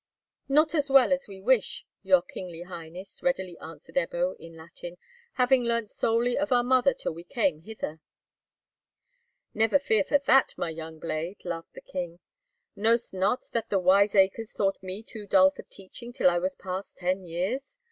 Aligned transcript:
"Not 0.49 0.73
as 0.73 0.89
well 0.89 1.13
as 1.13 1.27
we 1.27 1.39
wish, 1.39 1.85
your 2.01 2.23
kingly 2.23 2.63
highness," 2.63 3.21
readily 3.21 3.55
answered 3.59 3.93
Ebbo, 3.97 4.35
in 4.39 4.55
Latin, 4.55 4.97
"having 5.33 5.63
learnt 5.63 5.91
solely 5.91 6.39
of 6.39 6.51
our 6.51 6.63
mother 6.63 6.91
till 6.95 7.13
we 7.13 7.23
came 7.23 7.59
hither." 7.61 7.99
"Never 9.53 9.77
fear 9.77 10.03
for 10.03 10.17
that, 10.17 10.57
my 10.57 10.71
young 10.71 10.97
blade," 10.97 11.45
laughed 11.45 11.75
the 11.75 11.81
king. 11.81 12.19
"Knowst 12.75 13.13
not 13.13 13.51
that 13.51 13.69
the 13.69 13.77
wiseacres 13.77 14.53
thought 14.53 14.81
me 14.81 15.03
too 15.03 15.27
dull 15.27 15.51
for 15.51 15.61
teaching 15.61 16.11
till 16.11 16.31
I 16.31 16.39
was 16.39 16.55
past 16.55 16.97
ten 16.97 17.23
years? 17.23 17.77